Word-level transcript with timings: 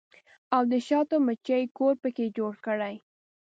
او 0.55 0.61
د 0.71 0.73
شاتو 0.87 1.15
مچۍ 1.25 1.63
کور 1.77 1.93
پکښې 2.01 2.27
جوړ 2.37 2.53
کړي 2.65 2.95